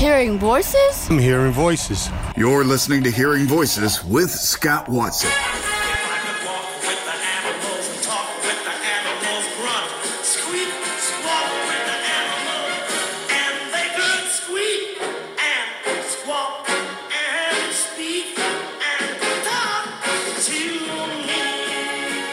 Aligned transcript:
Hearing 0.00 0.38
voices? 0.38 1.10
I'm 1.10 1.18
hearing 1.18 1.52
voices. 1.52 2.08
You're 2.34 2.64
listening 2.64 3.02
to 3.02 3.10
Hearing 3.10 3.44
Voices 3.46 4.02
with 4.02 4.30
Scott 4.30 4.88
Watson. 4.88 5.30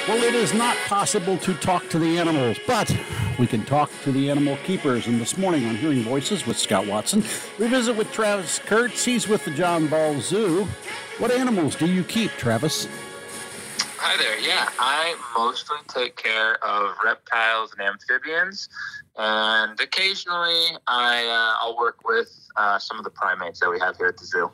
Well, 0.07 0.23
it 0.23 0.35
is 0.35 0.53
not 0.53 0.77
possible 0.87 1.37
to 1.39 1.53
talk 1.55 1.89
to 1.89 1.99
the 1.99 2.17
animals, 2.17 2.57
but 2.65 2.89
we 3.39 3.47
can 3.47 3.63
talk 3.65 3.91
to 4.03 4.11
the 4.11 4.29
animal 4.29 4.57
keepers. 4.63 5.07
And 5.07 5.19
this 5.19 5.37
morning 5.37 5.65
on 5.65 5.75
Hearing 5.75 6.01
Voices 6.01 6.45
with 6.45 6.57
Scott 6.57 6.87
Watson, 6.87 7.23
we 7.59 7.67
visit 7.67 7.95
with 7.95 8.11
Travis 8.11 8.59
Kurtz. 8.59 9.05
He's 9.05 9.27
with 9.27 9.43
the 9.45 9.51
John 9.51 9.87
Ball 9.87 10.19
Zoo. 10.19 10.67
What 11.19 11.31
animals 11.31 11.75
do 11.75 11.87
you 11.87 12.03
keep, 12.03 12.31
Travis? 12.31 12.87
Hi 13.99 14.15
there. 14.17 14.39
Yeah, 14.39 14.69
I 14.79 15.15
mostly 15.35 15.77
take 15.87 16.15
care 16.15 16.63
of 16.63 16.95
reptiles 17.03 17.73
and 17.77 17.81
amphibians, 17.87 18.69
and 19.17 19.79
occasionally 19.79 20.77
I 20.87 21.25
uh, 21.25 21.65
I'll 21.65 21.75
work 21.77 22.07
with 22.07 22.29
uh, 22.55 22.77
some 22.79 22.97
of 22.99 23.03
the 23.03 23.09
primates 23.09 23.59
that 23.59 23.69
we 23.69 23.79
have 23.79 23.97
here 23.97 24.07
at 24.07 24.17
the 24.17 24.25
zoo. 24.25 24.51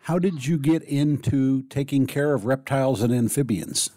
How 0.00 0.18
did 0.18 0.46
you 0.46 0.58
get 0.58 0.82
into 0.82 1.62
taking 1.64 2.06
care 2.06 2.34
of 2.34 2.44
reptiles 2.44 3.02
and 3.02 3.12
amphibians? 3.12 3.90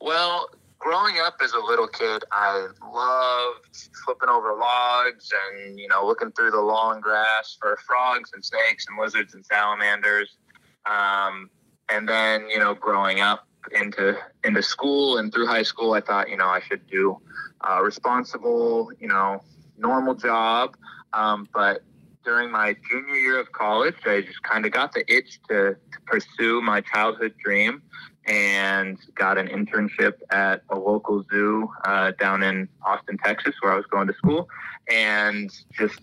Well, 0.00 0.50
growing 0.84 1.18
up 1.18 1.36
as 1.42 1.52
a 1.52 1.58
little 1.58 1.88
kid, 1.88 2.22
I 2.30 2.68
loved 2.92 3.88
flipping 4.04 4.28
over 4.28 4.54
logs 4.54 5.32
and, 5.56 5.80
you 5.80 5.88
know, 5.88 6.06
looking 6.06 6.30
through 6.32 6.50
the 6.50 6.60
long 6.60 7.00
grass 7.00 7.56
for 7.58 7.78
frogs 7.86 8.30
and 8.34 8.44
snakes 8.44 8.84
and 8.88 9.00
lizards 9.00 9.34
and 9.34 9.44
salamanders. 9.46 10.36
Um, 10.84 11.48
and 11.88 12.06
then, 12.06 12.50
you 12.50 12.58
know, 12.58 12.74
growing 12.74 13.20
up 13.20 13.48
into 13.72 14.18
into 14.44 14.62
school 14.62 15.16
and 15.16 15.32
through 15.32 15.46
high 15.46 15.62
school, 15.62 15.94
I 15.94 16.02
thought, 16.02 16.28
you 16.28 16.36
know, 16.36 16.48
I 16.48 16.60
should 16.60 16.86
do 16.86 17.18
a 17.62 17.82
responsible, 17.82 18.90
you 19.00 19.08
know, 19.08 19.42
normal 19.78 20.14
job. 20.14 20.76
Um, 21.14 21.48
but 21.54 21.82
during 22.26 22.50
my 22.50 22.76
junior 22.90 23.14
year 23.14 23.40
of 23.40 23.50
college, 23.52 23.96
I 24.04 24.20
just 24.20 24.42
kind 24.42 24.66
of 24.66 24.72
got 24.72 24.92
the 24.92 25.10
itch 25.10 25.40
to, 25.48 25.76
to 25.92 26.00
pursue 26.06 26.60
my 26.60 26.82
childhood 26.82 27.34
dream 27.42 27.82
and 28.26 28.98
got 29.14 29.38
an 29.38 29.48
internship 29.48 30.14
at 30.30 30.62
a 30.70 30.78
local 30.78 31.24
zoo 31.30 31.70
uh, 31.84 32.12
down 32.18 32.42
in 32.42 32.68
Austin, 32.84 33.18
Texas, 33.22 33.54
where 33.60 33.72
I 33.72 33.76
was 33.76 33.86
going 33.86 34.08
to 34.08 34.14
school, 34.14 34.48
and 34.90 35.50
just 35.72 36.00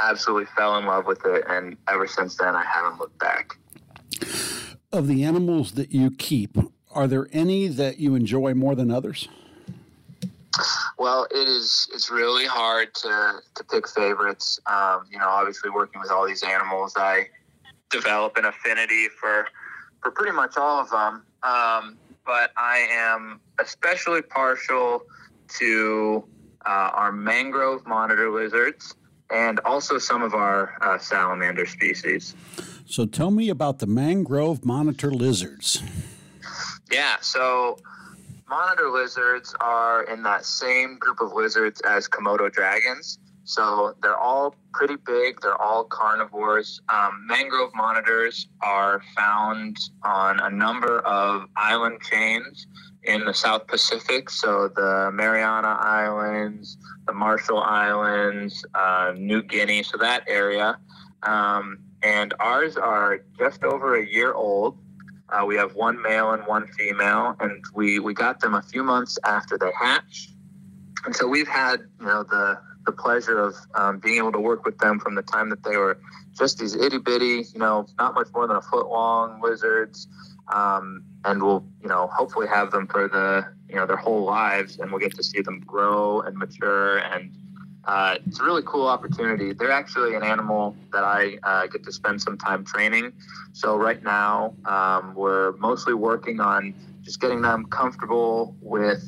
absolutely 0.00 0.46
fell 0.56 0.76
in 0.78 0.86
love 0.86 1.06
with 1.06 1.24
it. 1.24 1.44
And 1.48 1.76
ever 1.88 2.06
since 2.06 2.36
then, 2.36 2.54
I 2.54 2.64
haven't 2.64 2.98
looked 2.98 3.18
back. 3.18 3.56
Of 4.92 5.08
the 5.08 5.24
animals 5.24 5.72
that 5.72 5.92
you 5.92 6.10
keep, 6.10 6.56
are 6.92 7.06
there 7.06 7.28
any 7.32 7.68
that 7.68 7.98
you 7.98 8.14
enjoy 8.14 8.54
more 8.54 8.74
than 8.74 8.90
others? 8.90 9.28
Well, 10.98 11.26
it 11.32 11.48
is. 11.48 11.88
It's 11.92 12.10
really 12.10 12.46
hard 12.46 12.94
to 12.94 13.40
to 13.54 13.64
pick 13.64 13.88
favorites. 13.88 14.60
Um, 14.66 15.04
you 15.10 15.18
know, 15.18 15.28
obviously 15.28 15.70
working 15.70 16.00
with 16.00 16.12
all 16.12 16.26
these 16.26 16.44
animals, 16.44 16.94
I 16.96 17.28
develop 17.90 18.36
an 18.36 18.44
affinity 18.44 19.08
for 19.08 19.48
for 20.04 20.10
pretty 20.10 20.36
much 20.36 20.56
all 20.56 20.78
of 20.80 20.90
them. 20.90 21.24
Um, 21.42 21.96
but 22.24 22.52
I 22.56 22.86
am 22.90 23.40
especially 23.58 24.22
partial 24.22 25.02
to 25.58 26.24
uh, 26.64 26.90
our 26.92 27.10
mangrove 27.10 27.86
monitor 27.86 28.30
lizards 28.30 28.94
and 29.30 29.60
also 29.64 29.98
some 29.98 30.22
of 30.22 30.34
our 30.34 30.76
uh, 30.82 30.98
salamander 30.98 31.66
species. 31.66 32.34
So 32.86 33.06
tell 33.06 33.30
me 33.30 33.48
about 33.48 33.78
the 33.78 33.86
mangrove 33.86 34.64
monitor 34.64 35.10
lizards. 35.10 35.82
Yeah, 36.92 37.16
so 37.20 37.78
monitor 38.48 38.90
lizards 38.90 39.54
are 39.60 40.04
in 40.04 40.22
that 40.24 40.44
same 40.44 40.98
group 40.98 41.20
of 41.20 41.32
lizards 41.32 41.80
as 41.80 42.08
Komodo 42.08 42.52
dragons. 42.52 43.18
So 43.44 43.94
they're 44.02 44.16
all 44.16 44.54
pretty 44.72 44.96
big. 44.96 45.40
They're 45.40 45.60
all 45.60 45.84
carnivores. 45.84 46.80
Um, 46.88 47.26
mangrove 47.26 47.70
monitors 47.74 48.48
are 48.62 49.02
found 49.16 49.76
on 50.02 50.40
a 50.40 50.50
number 50.50 51.00
of 51.00 51.46
island 51.56 52.00
chains 52.02 52.66
in 53.04 53.24
the 53.24 53.34
South 53.34 53.66
Pacific. 53.66 54.30
So 54.30 54.68
the 54.74 55.10
Mariana 55.12 55.76
Islands, 55.78 56.78
the 57.06 57.12
Marshall 57.12 57.60
Islands, 57.60 58.64
uh, 58.74 59.12
New 59.16 59.42
Guinea, 59.42 59.82
so 59.82 59.98
that 59.98 60.24
area. 60.26 60.78
Um, 61.22 61.78
and 62.02 62.34
ours 62.40 62.76
are 62.76 63.20
just 63.38 63.62
over 63.62 63.96
a 63.96 64.06
year 64.06 64.32
old. 64.32 64.78
Uh, 65.28 65.44
we 65.44 65.56
have 65.56 65.74
one 65.74 66.00
male 66.00 66.32
and 66.32 66.46
one 66.46 66.66
female, 66.68 67.36
and 67.40 67.62
we, 67.74 67.98
we 67.98 68.14
got 68.14 68.40
them 68.40 68.54
a 68.54 68.62
few 68.62 68.82
months 68.82 69.18
after 69.24 69.58
they 69.58 69.70
hatched. 69.78 70.32
And 71.04 71.14
so 71.14 71.26
we've 71.26 71.48
had, 71.48 71.80
you 72.00 72.06
know, 72.06 72.22
the 72.22 72.58
the 72.86 72.92
pleasure 72.92 73.38
of 73.38 73.54
um, 73.74 73.98
being 73.98 74.18
able 74.18 74.32
to 74.32 74.40
work 74.40 74.64
with 74.64 74.78
them 74.78 74.98
from 74.98 75.14
the 75.14 75.22
time 75.22 75.48
that 75.50 75.62
they 75.62 75.76
were 75.76 75.98
just 76.36 76.58
these 76.58 76.74
itty 76.74 76.98
bitty, 76.98 77.44
you 77.52 77.58
know, 77.58 77.86
not 77.98 78.14
much 78.14 78.28
more 78.34 78.46
than 78.46 78.56
a 78.56 78.62
foot 78.62 78.88
long 78.88 79.40
lizards. 79.40 80.08
Um, 80.52 81.04
and 81.24 81.42
we'll, 81.42 81.64
you 81.82 81.88
know, 81.88 82.08
hopefully 82.08 82.46
have 82.48 82.70
them 82.70 82.86
for 82.86 83.08
the, 83.08 83.46
you 83.68 83.76
know, 83.76 83.86
their 83.86 83.96
whole 83.96 84.24
lives 84.24 84.78
and 84.78 84.90
we'll 84.90 85.00
get 85.00 85.14
to 85.16 85.22
see 85.22 85.40
them 85.40 85.60
grow 85.60 86.20
and 86.20 86.36
mature. 86.36 86.98
And 86.98 87.34
uh, 87.86 88.16
it's 88.26 88.40
a 88.40 88.44
really 88.44 88.62
cool 88.66 88.86
opportunity. 88.86 89.52
They're 89.52 89.70
actually 89.70 90.14
an 90.14 90.22
animal 90.22 90.76
that 90.92 91.04
I 91.04 91.38
uh, 91.42 91.66
get 91.66 91.84
to 91.84 91.92
spend 91.92 92.20
some 92.20 92.36
time 92.36 92.64
training. 92.64 93.12
So 93.52 93.76
right 93.76 94.02
now, 94.02 94.54
um, 94.66 95.14
we're 95.14 95.52
mostly 95.52 95.94
working 95.94 96.40
on 96.40 96.74
just 97.02 97.20
getting 97.20 97.42
them 97.42 97.66
comfortable 97.66 98.56
with 98.60 99.02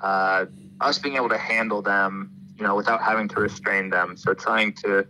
uh, 0.00 0.46
us 0.80 0.98
being 0.98 1.16
able 1.16 1.30
to 1.30 1.38
handle 1.38 1.82
them 1.82 2.30
you 2.58 2.66
know, 2.66 2.74
without 2.74 3.00
having 3.00 3.28
to 3.28 3.40
restrain 3.40 3.88
them. 3.88 4.16
So 4.16 4.34
trying 4.34 4.72
to 4.74 5.06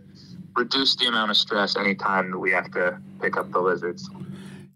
reduce 0.55 0.95
the 0.95 1.07
amount 1.07 1.31
of 1.31 1.37
stress 1.37 1.75
anytime 1.75 2.31
that 2.31 2.39
we 2.39 2.51
have 2.51 2.71
to 2.71 2.99
pick 3.21 3.37
up 3.37 3.51
the 3.51 3.59
lizards. 3.59 4.09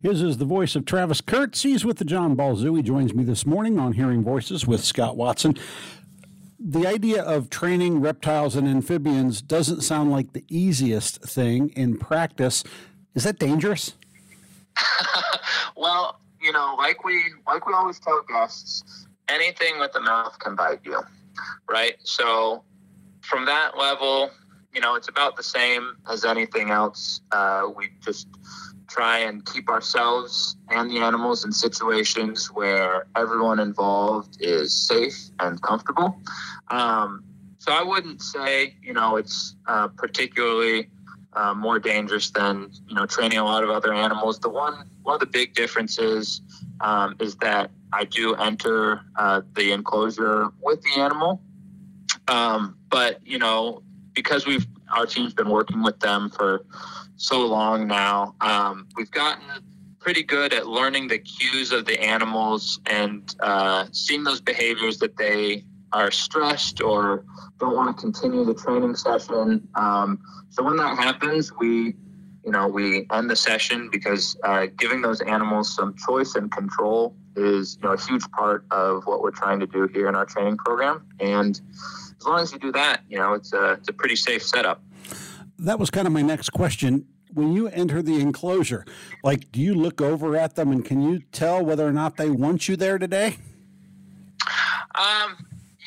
His 0.01 0.21
is 0.21 0.37
the 0.37 0.45
voice 0.45 0.75
of 0.75 0.85
Travis 0.85 1.21
Kurtz. 1.21 1.61
He's 1.61 1.85
with 1.85 1.97
the 1.97 2.05
John 2.05 2.35
Ball 2.35 2.55
Zoo. 2.55 2.75
He 2.75 2.81
joins 2.81 3.13
me 3.13 3.23
this 3.23 3.45
morning 3.45 3.79
on 3.79 3.93
Hearing 3.93 4.23
Voices 4.23 4.67
with 4.67 4.83
Scott 4.83 5.15
Watson. 5.15 5.55
The 6.59 6.87
idea 6.87 7.21
of 7.21 7.49
training 7.49 8.01
reptiles 8.01 8.55
and 8.55 8.67
amphibians 8.67 9.41
doesn't 9.41 9.81
sound 9.81 10.11
like 10.11 10.33
the 10.33 10.43
easiest 10.49 11.21
thing 11.21 11.69
in 11.69 11.97
practice. 11.97 12.63
Is 13.15 13.23
that 13.23 13.39
dangerous? 13.39 13.93
well, 15.77 16.19
you 16.41 16.51
know, 16.51 16.75
like 16.77 17.03
we 17.03 17.21
like 17.47 17.65
we 17.67 17.73
always 17.73 17.99
tell 17.99 18.23
guests, 18.27 19.07
anything 19.29 19.79
with 19.79 19.95
a 19.95 20.01
mouth 20.01 20.37
can 20.39 20.55
bite 20.55 20.79
you 20.83 20.99
right? 21.69 21.95
So 22.03 22.63
from 23.21 23.45
that 23.45 23.77
level, 23.77 24.31
you 24.73 24.81
know, 24.81 24.95
it's 24.95 25.07
about 25.07 25.35
the 25.37 25.43
same 25.43 25.95
as 26.09 26.25
anything 26.25 26.71
else. 26.71 27.21
Uh, 27.31 27.69
we 27.75 27.89
just 28.01 28.27
try 28.87 29.19
and 29.19 29.45
keep 29.45 29.69
ourselves 29.69 30.55
and 30.69 30.89
the 30.89 30.99
animals 30.99 31.45
in 31.45 31.51
situations 31.51 32.51
where 32.51 33.07
everyone 33.15 33.59
involved 33.59 34.37
is 34.39 34.73
safe 34.73 35.29
and 35.39 35.61
comfortable. 35.61 36.19
Um, 36.69 37.23
so 37.57 37.71
I 37.71 37.81
wouldn't 37.81 38.21
say, 38.21 38.75
you 38.81 38.93
know, 38.93 39.15
it's 39.15 39.55
uh, 39.67 39.87
particularly 39.87 40.89
uh, 41.33 41.53
more 41.53 41.79
dangerous 41.79 42.29
than, 42.31 42.69
you 42.87 42.95
know, 42.95 43.05
training 43.05 43.37
a 43.37 43.45
lot 43.45 43.63
of 43.63 43.69
other 43.69 43.93
animals. 43.93 44.39
The 44.39 44.49
one, 44.49 44.85
one 45.03 45.15
of 45.15 45.19
the 45.19 45.25
big 45.25 45.53
differences 45.53 46.41
um, 46.81 47.15
is 47.19 47.35
that 47.37 47.71
I 47.91 48.05
do 48.05 48.35
enter 48.35 49.01
uh, 49.15 49.41
the 49.55 49.71
enclosure 49.71 50.49
with 50.61 50.81
the 50.81 50.99
animal. 50.99 51.41
Um, 52.27 52.77
but 52.89 53.25
you 53.25 53.37
know, 53.37 53.83
because 54.13 54.45
we've 54.45 54.65
our 54.91 55.05
team's 55.05 55.33
been 55.33 55.49
working 55.49 55.81
with 55.83 55.99
them 55.99 56.29
for 56.29 56.65
so 57.15 57.45
long 57.45 57.87
now, 57.87 58.35
um, 58.41 58.87
we've 58.95 59.11
gotten 59.11 59.43
pretty 59.99 60.23
good 60.23 60.53
at 60.53 60.67
learning 60.67 61.07
the 61.07 61.17
cues 61.17 61.71
of 61.71 61.85
the 61.85 61.99
animals 62.01 62.79
and 62.87 63.35
uh, 63.39 63.85
seeing 63.91 64.23
those 64.23 64.41
behaviors 64.41 64.97
that 64.97 65.15
they 65.15 65.63
are 65.93 66.11
stressed 66.11 66.81
or 66.81 67.23
don't 67.59 67.75
want 67.75 67.95
to 67.95 68.01
continue 68.01 68.43
the 68.43 68.53
training 68.53 68.95
session. 68.95 69.65
Um, 69.75 70.19
so 70.49 70.63
when 70.63 70.75
that 70.77 70.97
happens, 70.97 71.53
we 71.57 71.95
you 72.45 72.51
know, 72.51 72.67
we 72.67 73.07
end 73.11 73.29
the 73.29 73.35
session 73.35 73.89
because 73.91 74.35
uh, 74.43 74.67
giving 74.77 75.01
those 75.01 75.21
animals 75.21 75.73
some 75.73 75.95
choice 75.95 76.35
and 76.35 76.51
control 76.51 77.15
is, 77.35 77.77
you 77.81 77.87
know, 77.87 77.93
a 77.93 77.99
huge 77.99 78.29
part 78.31 78.65
of 78.71 79.05
what 79.05 79.21
we're 79.21 79.31
trying 79.31 79.59
to 79.59 79.67
do 79.67 79.87
here 79.87 80.07
in 80.07 80.15
our 80.15 80.25
training 80.25 80.57
program. 80.57 81.05
And 81.19 81.59
as 82.17 82.25
long 82.25 82.39
as 82.39 82.51
you 82.51 82.59
do 82.59 82.71
that, 82.73 83.01
you 83.09 83.17
know, 83.17 83.33
it's 83.33 83.53
a, 83.53 83.73
it's 83.73 83.89
a 83.89 83.93
pretty 83.93 84.15
safe 84.15 84.43
setup. 84.43 84.81
That 85.57 85.79
was 85.79 85.89
kind 85.89 86.05
of 86.05 86.13
my 86.13 86.21
next 86.21 86.49
question. 86.49 87.05
When 87.33 87.53
you 87.53 87.67
enter 87.69 88.01
the 88.01 88.19
enclosure, 88.19 88.85
like, 89.23 89.51
do 89.51 89.59
you 89.59 89.73
look 89.73 90.01
over 90.01 90.35
at 90.35 90.55
them 90.55 90.71
and 90.71 90.85
can 90.85 91.01
you 91.01 91.21
tell 91.31 91.65
whether 91.65 91.87
or 91.87 91.93
not 91.93 92.17
they 92.17 92.29
want 92.29 92.67
you 92.67 92.75
there 92.75 92.99
today? 92.99 93.37
Um, 94.93 95.37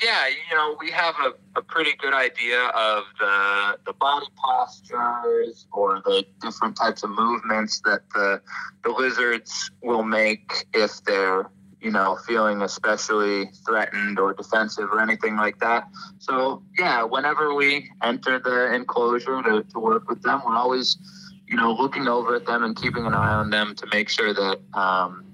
yeah, 0.03 0.27
you 0.29 0.57
know, 0.57 0.77
we 0.81 0.91
have 0.91 1.15
a, 1.21 1.59
a 1.59 1.63
pretty 1.63 1.93
good 1.99 2.15
idea 2.15 2.61
of 2.69 3.05
the 3.19 3.79
the 3.87 3.93
body 3.95 4.27
postures 4.37 5.67
or 5.73 6.01
the 6.05 6.25
different 6.41 6.77
types 6.77 7.03
of 7.03 7.11
movements 7.11 7.81
that 7.85 8.03
the 8.15 8.41
the 8.85 8.91
lizards 8.91 9.71
will 9.83 10.03
make 10.03 10.67
if 10.75 11.03
they're 11.05 11.51
you 11.81 11.91
know 11.91 12.19
feeling 12.27 12.63
especially 12.63 13.47
threatened 13.67 14.19
or 14.19 14.33
defensive 14.35 14.89
or 14.91 15.01
anything 15.01 15.37
like 15.37 15.59
that. 15.61 15.89
So 16.19 16.63
yeah, 16.79 17.03
whenever 17.03 17.55
we 17.55 17.91
enter 18.03 18.39
the 18.39 18.75
enclosure 18.75 19.43
to, 19.43 19.63
to 19.63 19.79
work 19.79 20.09
with 20.09 20.23
them, 20.23 20.43
we're 20.45 20.57
always 20.57 20.97
you 21.47 21.57
know 21.57 21.73
looking 21.73 22.09
over 22.09 22.35
at 22.35 22.47
them 22.47 22.65
and 22.65 22.77
keeping 22.77 23.07
an 23.07 23.15
eye 23.15 23.35
on 23.35 23.51
them 23.51 23.75
to 23.77 23.87
make 23.93 24.09
sure 24.09 24.35
that 24.35 24.59
um, 24.75 25.26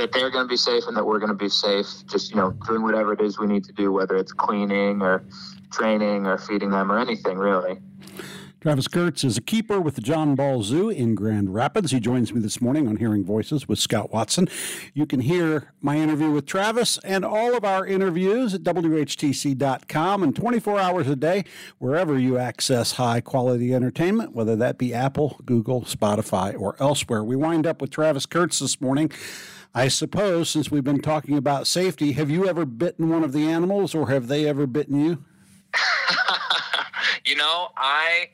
that 0.00 0.12
they're 0.12 0.30
going 0.30 0.44
to 0.44 0.48
be 0.48 0.56
safe 0.56 0.84
and 0.86 0.96
that 0.96 1.04
we're 1.04 1.18
going 1.18 1.28
to 1.28 1.34
be 1.34 1.48
safe. 1.48 1.86
Just 2.06 2.30
you 2.30 2.36
know, 2.36 2.52
doing 2.66 2.82
whatever 2.82 3.12
it 3.12 3.20
is 3.20 3.38
we 3.38 3.46
need 3.46 3.64
to 3.64 3.72
do, 3.72 3.92
whether 3.92 4.16
it's 4.16 4.32
cleaning 4.32 5.02
or 5.02 5.22
training 5.70 6.26
or 6.26 6.38
feeding 6.38 6.70
them 6.70 6.90
or 6.90 6.98
anything 6.98 7.36
really. 7.36 7.78
Travis 8.60 8.88
Kurtz 8.88 9.24
is 9.24 9.38
a 9.38 9.40
keeper 9.40 9.80
with 9.80 9.94
the 9.94 10.02
John 10.02 10.34
Ball 10.34 10.62
Zoo 10.62 10.90
in 10.90 11.14
Grand 11.14 11.54
Rapids. 11.54 11.92
He 11.92 11.98
joins 11.98 12.34
me 12.34 12.42
this 12.42 12.60
morning 12.60 12.86
on 12.88 12.96
Hearing 12.96 13.24
Voices 13.24 13.66
with 13.66 13.78
Scott 13.78 14.12
Watson. 14.12 14.48
You 14.92 15.06
can 15.06 15.20
hear 15.20 15.72
my 15.80 15.96
interview 15.96 16.30
with 16.30 16.44
Travis 16.44 16.98
and 16.98 17.24
all 17.24 17.56
of 17.56 17.64
our 17.64 17.86
interviews 17.86 18.52
at 18.52 18.62
WHTC.com 18.62 20.22
and 20.22 20.36
24 20.36 20.78
hours 20.78 21.08
a 21.08 21.16
day, 21.16 21.44
wherever 21.78 22.18
you 22.18 22.36
access 22.36 22.92
high 22.92 23.22
quality 23.22 23.74
entertainment, 23.74 24.34
whether 24.34 24.56
that 24.56 24.76
be 24.76 24.92
Apple, 24.92 25.40
Google, 25.46 25.80
Spotify, 25.84 26.54
or 26.54 26.76
elsewhere. 26.78 27.24
We 27.24 27.36
wind 27.36 27.66
up 27.66 27.80
with 27.80 27.88
Travis 27.88 28.26
Kurtz 28.26 28.58
this 28.58 28.78
morning. 28.78 29.10
I 29.74 29.88
suppose 29.88 30.50
since 30.50 30.70
we've 30.70 30.84
been 30.84 31.00
talking 31.00 31.38
about 31.38 31.66
safety, 31.66 32.12
have 32.12 32.28
you 32.28 32.46
ever 32.46 32.66
bitten 32.66 33.08
one 33.08 33.24
of 33.24 33.32
the 33.32 33.48
animals 33.48 33.94
or 33.94 34.10
have 34.10 34.28
they 34.28 34.46
ever 34.46 34.66
bitten 34.66 35.00
you? 35.00 35.24
you 37.24 37.36
know, 37.36 37.70
I 37.74 38.28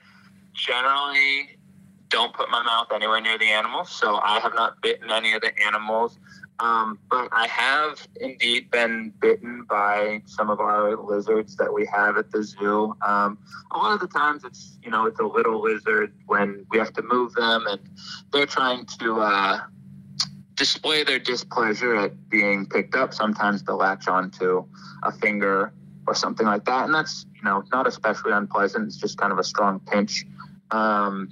generally 0.67 1.59
don't 2.09 2.33
put 2.35 2.51
my 2.51 2.63
mouth 2.63 2.89
anywhere 2.95 3.21
near 3.21 3.39
the 3.39 3.47
animals, 3.47 3.91
so 3.91 4.17
I 4.17 4.41
have 4.41 4.55
not 4.55 4.81
bitten 4.83 5.11
any 5.11 5.33
of 5.35 5.43
the 5.43 5.53
animals. 5.65 6.19
Um, 6.59 6.99
but 7.11 7.29
I 7.33 7.47
have 7.49 8.07
indeed 8.21 8.71
been 8.71 9.13
bitten 9.21 9.65
by 9.69 10.23
some 10.25 10.49
of 10.49 10.59
our 10.59 10.97
lizards 10.97 11.57
that 11.57 11.73
we 11.73 11.87
have 11.87 12.17
at 12.17 12.31
the 12.31 12.43
zoo. 12.43 12.97
Um, 13.07 13.39
a 13.73 13.79
lot 13.79 13.93
of 13.93 14.01
the 14.01 14.07
times 14.07 14.43
it's, 14.45 14.79
you 14.83 14.91
know, 14.91 15.05
it's 15.05 15.21
a 15.21 15.25
little 15.25 15.61
lizard 15.61 16.15
when 16.27 16.65
we 16.71 16.79
have 16.79 16.95
to 16.95 17.03
move 17.03 17.35
them 17.35 17.67
and 17.67 17.81
they're 18.33 18.47
trying 18.47 18.87
to 19.01 19.21
uh, 19.21 19.61
display 20.55 21.05
their 21.05 21.19
displeasure 21.19 21.95
at 21.95 22.31
being 22.31 22.65
picked 22.65 22.95
up. 22.95 23.13
Sometimes 23.13 23.63
they'll 23.63 23.77
latch 23.77 24.09
onto 24.09 24.65
a 25.03 25.13
finger 25.13 25.75
or 26.07 26.15
something 26.15 26.47
like 26.47 26.65
that. 26.65 26.87
And 26.87 26.95
that's, 26.95 27.27
you 27.35 27.43
know, 27.43 27.65
not 27.71 27.87
especially 27.87 28.33
unpleasant. 28.33 28.87
It's 28.87 28.97
just 28.97 29.19
kind 29.19 29.33
of 29.33 29.39
a 29.39 29.45
strong 29.45 29.79
pinch. 29.81 30.25
Um, 30.71 31.31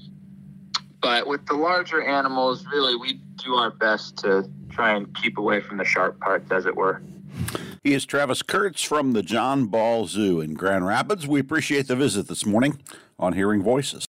but 1.01 1.27
with 1.27 1.45
the 1.47 1.55
larger 1.55 2.03
animals, 2.03 2.65
really, 2.73 2.97
we 2.97 3.21
do 3.37 3.55
our 3.55 3.71
best 3.71 4.17
to 4.19 4.49
try 4.71 4.95
and 4.95 5.15
keep 5.15 5.39
away 5.39 5.61
from 5.61 5.77
the 5.77 5.85
sharp 5.85 6.19
parts, 6.21 6.51
as 6.51 6.67
it 6.67 6.75
were. 6.75 7.03
He 7.83 7.93
is 7.93 8.07
Travis 8.07 8.43
Kurtz 8.43 8.83
from 8.83 9.13
the 9.13 9.23
John 9.23 9.67
Ball 9.67 10.07
Zoo 10.07 10.41
in 10.41 10.55
Grand 10.55 10.87
Rapids. 10.87 11.27
We 11.27 11.41
appreciate 11.41 11.87
the 11.87 11.97
visit 11.97 12.29
this 12.29 12.47
morning 12.47 12.81
on 13.19 13.35
Hearing 13.35 13.63
Voices. 13.63 14.03